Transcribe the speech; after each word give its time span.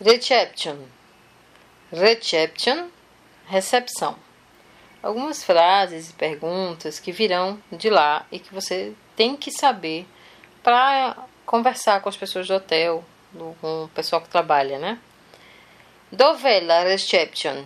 Reception. 0.00 0.76
Reception, 1.90 2.88
recepção. 3.46 4.16
Algumas 5.02 5.42
frases 5.42 6.10
e 6.10 6.12
perguntas 6.12 7.00
que 7.00 7.12
virão 7.12 7.62
de 7.72 7.88
lá 7.88 8.26
e 8.30 8.38
que 8.38 8.52
você 8.52 8.92
tem 9.14 9.36
que 9.36 9.50
saber 9.50 10.06
para 10.62 11.16
conversar 11.46 12.02
com 12.02 12.08
as 12.08 12.16
pessoas 12.16 12.48
do 12.48 12.54
hotel, 12.54 13.04
com 13.60 13.84
o 13.84 13.88
pessoal 13.94 14.20
que 14.20 14.28
trabalha, 14.28 14.78
né? 14.78 14.98
Dove 16.12 16.60
la 16.60 16.82
reception? 16.82 17.64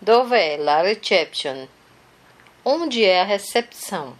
Dove 0.00 0.56
la 0.58 0.82
reception? 0.82 1.66
Onde 2.64 3.04
é 3.04 3.20
a 3.20 3.24
recepção? 3.24 4.18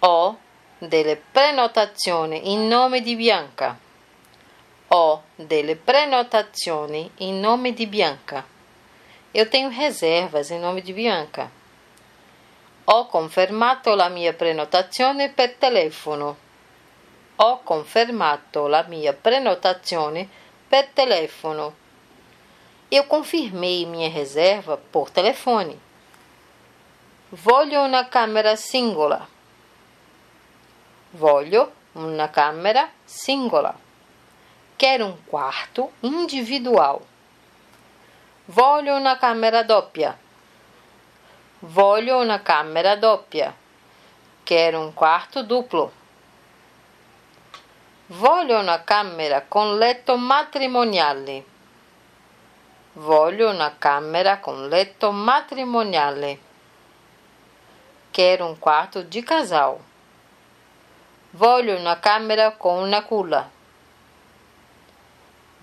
Ho 0.00 0.36
delle 0.78 1.16
prenotazioni 1.16 2.52
in 2.52 2.68
nome 2.68 3.00
di 3.00 3.16
Bianca. 3.16 3.78
Delle 5.34 5.76
prenotazioni 5.76 7.10
in 7.18 7.40
nome 7.40 7.72
di 7.72 7.86
Bianca. 7.86 8.44
Eu 9.32 9.48
tenho 9.48 9.70
reservas 9.70 10.50
em 10.50 10.60
nome 10.60 10.82
di 10.82 10.92
Bianca. 10.92 11.50
Ho 12.84 13.06
confermato 13.06 13.94
la 13.94 14.10
mia 14.10 14.34
prenotazione 14.34 15.30
per 15.30 15.54
telefono. 15.54 16.36
Ho 17.36 17.60
confermato 17.62 18.66
la 18.66 18.82
mia 18.82 19.14
prenotazione 19.14 20.28
per 20.68 20.88
telefono. 20.88 21.74
Eu 22.90 23.04
confirmei 23.04 23.86
minha 23.86 24.10
reserva 24.10 24.76
por 24.76 25.08
telefone. 25.08 25.78
Voglio 27.30 27.80
una 27.80 28.06
camera 28.06 28.54
singola. 28.54 29.26
Voglio 31.12 31.72
una 31.92 32.28
camera 32.28 32.86
singola. 33.02 33.81
Quero 34.82 35.06
um 35.06 35.16
quarto 35.26 35.92
individual. 36.00 37.00
Voglio 38.46 38.96
una 38.96 39.16
camera 39.16 39.62
doppia. 39.62 40.18
Voglio 41.60 42.18
una 42.18 42.42
camera 42.42 42.96
doppia. 42.96 43.54
Quero 44.42 44.80
um 44.80 44.92
quarto 44.92 45.44
duplo. 45.44 45.92
Voglio 48.06 48.58
una 48.58 48.82
camera 48.82 49.42
con 49.46 49.78
letto 49.78 50.16
matrimoniale. 50.16 51.44
Voglio 52.94 53.50
una 53.50 53.76
camera 53.78 54.40
con 54.40 54.66
letto 54.66 55.12
matrimoniale. 55.12 56.40
Quero 58.10 58.46
um 58.46 58.58
quarto 58.58 59.04
de 59.04 59.22
casal. 59.22 59.76
Voglio 61.30 61.78
una 61.78 62.00
camera 62.00 62.56
con 62.56 62.82
una 62.82 63.04
culla. 63.04 63.60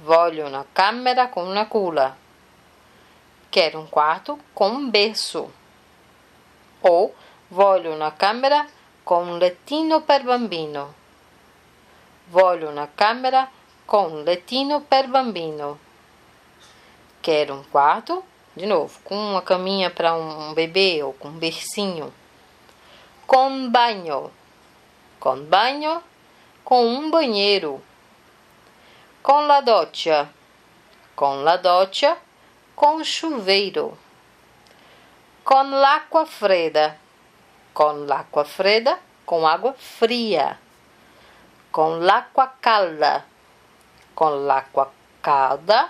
Voglio 0.01 0.47
una 0.47 0.65
camera 0.71 1.27
con 1.27 1.45
una 1.45 1.67
culla. 1.67 2.15
Quero 3.49 3.79
um 3.79 3.87
quarto 3.89 4.39
com 4.53 4.89
berço. 4.89 5.51
Ou 6.79 7.13
voglio 7.49 7.91
una 7.91 8.13
camera 8.13 8.65
con 9.03 9.27
un 9.27 9.37
lettino 9.37 9.99
per 10.03 10.23
bambino. 10.23 10.93
Voglio 12.29 12.69
una 12.69 12.87
camera 12.95 13.49
com 13.85 14.13
um 14.13 14.23
lettino 14.23 14.79
per 14.79 15.09
bambino. 15.09 15.77
Quero 17.21 17.55
um 17.55 17.63
quarto, 17.69 18.23
de 18.53 18.65
novo, 18.65 19.01
com 19.03 19.15
uma 19.15 19.41
caminha 19.41 19.89
para 19.89 20.13
um 20.13 20.53
bebê 20.53 21.03
ou 21.03 21.11
com 21.11 21.27
um 21.27 21.37
bercinho. 21.37 22.13
Com 23.27 23.69
banho. 23.69 24.31
Com 25.19 25.43
banho, 25.43 26.01
com 26.63 26.85
um 26.85 27.11
banheiro. 27.11 27.83
Com 29.21 29.47
la 29.47 29.59
doccia. 29.59 30.29
Com 31.15 31.43
la 31.43 31.57
doccia, 31.57 32.17
com 32.73 33.03
chuveiro. 33.03 33.97
Com 35.43 35.71
l'acqua 35.71 36.25
fredda. 36.25 36.97
Com 37.73 38.05
l'acqua 38.07 38.45
fredda, 38.45 38.97
com 39.25 39.45
água 39.45 39.73
fria. 39.73 40.57
Com 41.71 41.99
l'acqua 41.99 42.47
calda. 42.61 43.25
Com 44.15 44.45
l'acqua 44.47 44.89
calda, 45.21 45.89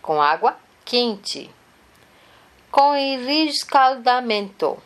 com 0.00 0.22
água 0.22 0.56
quente. 0.84 1.50
Com 2.70 2.94
il 2.94 3.26
riscaldamento. 3.26 4.80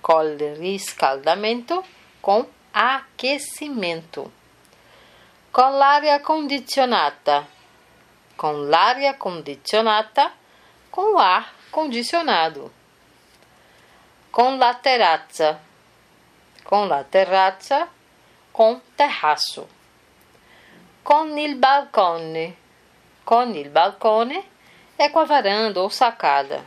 Com 0.00 0.22
il 0.22 0.56
riscaldamento, 0.56 1.84
com 2.22 2.46
aquecimento. 2.72 4.37
Com 5.58 5.72
l'aria 5.74 6.20
condizionata. 6.20 7.44
Com 8.36 8.60
l'aria 8.70 9.14
condizionata, 9.14 10.30
com 10.88 11.18
ar 11.18 11.52
condicionado. 11.72 12.70
Com 14.30 14.56
la 14.56 14.68
terrazza. 14.74 15.58
Com 16.62 16.86
la 16.86 17.02
terrazza, 17.02 17.88
com 18.52 18.78
terraço. 18.96 19.66
Com 21.02 21.36
il 21.36 21.56
balcone. 21.56 22.56
Com 23.24 23.50
il 23.56 23.68
balcone 23.68 24.38
é 24.96 25.08
com 25.08 25.18
a 25.18 25.24
varanda 25.24 25.82
ou 25.82 25.90
sacada. 25.90 26.64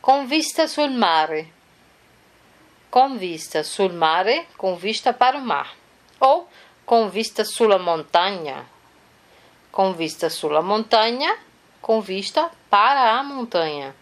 Com 0.00 0.26
vista 0.26 0.66
sul 0.66 0.88
mare. 0.88 1.52
Com 2.90 3.18
vista 3.18 3.62
sul 3.62 3.92
mare, 3.92 4.48
com 4.56 4.76
vista 4.76 5.12
para 5.12 5.36
o 5.36 5.42
mar. 5.42 5.76
Ou 6.18 6.48
com 6.84 7.08
vista 7.08 7.44
sulla 7.44 7.78
montagna. 7.78 8.66
Com 9.70 9.92
vista 9.92 10.28
sulla 10.28 10.62
montagna, 10.62 11.36
com 11.80 12.00
vista 12.00 12.50
para 12.68 13.18
a 13.18 13.22
montanha. 13.22 13.94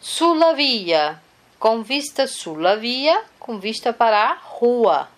Sulla 0.00 0.52
via, 0.54 1.22
com 1.58 1.82
vista 1.82 2.26
sulla 2.26 2.76
via, 2.76 3.24
com 3.38 3.58
vista 3.58 3.92
para 3.92 4.30
a 4.30 4.34
rua. 4.34 5.08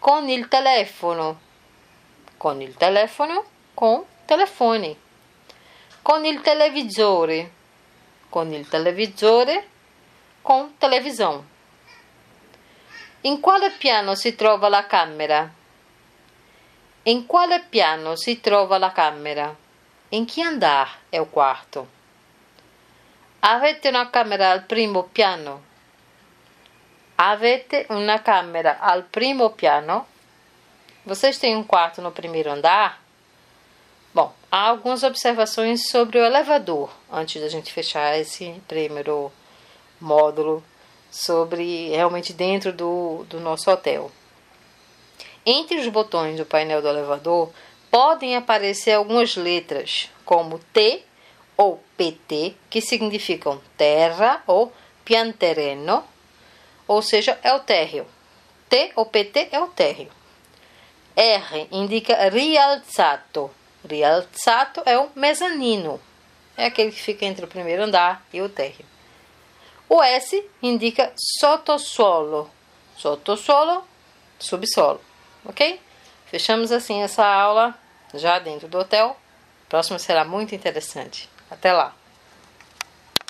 Com 0.00 0.28
il 0.28 0.48
telefono, 0.48 1.38
com 2.38 2.60
il 2.60 2.74
telefono, 2.74 3.44
com 3.74 4.04
telefone. 4.26 4.96
Com 6.02 6.24
il 6.24 6.40
televisore, 6.42 7.52
com 8.28 8.52
il 8.52 8.64
televisore, 8.68 9.64
com 10.42 10.68
televisão. 10.80 11.51
In 13.24 13.38
quale 13.38 13.70
piano 13.70 14.16
si 14.16 14.34
trova 14.34 14.68
la 14.68 14.84
camera? 14.84 15.48
In 17.04 17.24
quale 17.24 17.60
piano 17.68 18.16
si 18.16 18.40
trova 18.40 18.78
la 18.78 18.90
camera? 18.90 19.56
Em 20.10 20.24
que 20.24 20.42
andar 20.42 20.98
é 21.08 21.20
o 21.20 21.26
quarto? 21.26 21.86
Avete 23.40 23.90
una 23.90 24.10
camera 24.10 24.50
al 24.50 24.64
primo 24.64 25.04
piano? 25.04 25.62
Avete 27.14 27.86
una 27.90 28.22
camera 28.22 28.80
al 28.80 29.04
primo 29.04 29.50
piano? 29.50 30.08
Vocês 31.04 31.38
têm 31.38 31.54
um 31.54 31.62
quarto 31.62 32.02
no 32.02 32.10
primeiro 32.10 32.50
andar? 32.50 33.00
Bom, 34.12 34.34
há 34.50 34.66
algumas 34.66 35.04
observações 35.04 35.88
sobre 35.88 36.18
o 36.18 36.24
elevador 36.24 36.90
antes 37.08 37.40
da 37.40 37.48
gente 37.48 37.72
fechar 37.72 38.18
esse 38.18 38.60
primeiro 38.66 39.32
módulo 40.00 40.64
sobre 41.12 41.90
realmente 41.90 42.32
dentro 42.32 42.72
do, 42.72 43.24
do 43.28 43.38
nosso 43.38 43.70
hotel. 43.70 44.10
Entre 45.44 45.78
os 45.78 45.86
botões 45.88 46.38
do 46.38 46.46
painel 46.46 46.80
do 46.80 46.88
elevador 46.88 47.52
podem 47.90 48.34
aparecer 48.34 48.92
algumas 48.92 49.36
letras, 49.36 50.08
como 50.24 50.58
T 50.72 51.02
ou 51.54 51.78
PT, 51.98 52.54
que 52.70 52.80
significam 52.80 53.60
terra 53.76 54.42
ou 54.46 54.72
pianterreno, 55.04 56.02
ou 56.88 57.02
seja, 57.02 57.38
é 57.42 57.52
o 57.52 57.60
térreo. 57.60 58.06
T 58.70 58.92
ou 58.96 59.04
PT 59.04 59.48
é 59.52 59.60
o 59.60 59.66
térreo. 59.66 60.10
R 61.14 61.68
indica 61.70 62.30
rialzato. 62.30 63.50
Rialzato 63.86 64.82
é 64.86 64.98
o 64.98 65.10
mezanino. 65.14 66.00
É 66.56 66.66
aquele 66.66 66.90
que 66.90 67.02
fica 67.02 67.26
entre 67.26 67.44
o 67.44 67.48
primeiro 67.48 67.82
andar 67.82 68.24
e 68.32 68.40
o 68.40 68.48
térreo. 68.48 68.91
O 69.94 70.02
S 70.02 70.42
indica 70.62 71.12
sottosuolo. 71.14 72.50
Sottosuolo, 72.96 73.84
subsolo. 74.38 74.98
Ok? 75.44 75.78
Fechamos 76.24 76.72
assim 76.72 77.02
essa 77.02 77.22
aula 77.22 77.78
já 78.14 78.38
dentro 78.38 78.68
do 78.68 78.78
hotel. 78.78 79.14
Próximo 79.68 79.98
será 79.98 80.24
muito 80.24 80.54
interessante. 80.54 81.28
Até 81.50 81.74
lá! 81.74 81.94